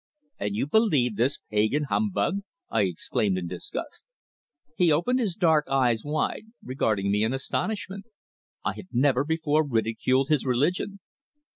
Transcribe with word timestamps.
"And 0.39 0.55
you 0.55 0.65
believe 0.65 1.15
this 1.15 1.37
pagan 1.51 1.83
humbug?" 1.83 2.39
I 2.71 2.85
exclaimed, 2.85 3.37
in 3.37 3.45
disgust. 3.47 4.03
He 4.75 4.91
opened 4.91 5.19
his 5.19 5.35
dark 5.35 5.67
eyes 5.69 6.03
wide, 6.03 6.45
regarding 6.65 7.11
me 7.11 7.21
in 7.23 7.33
astonishment. 7.33 8.05
I 8.65 8.73
had 8.73 8.87
never 8.91 9.23
before 9.23 9.63
ridiculed 9.63 10.29
his 10.29 10.43
religion. 10.43 11.01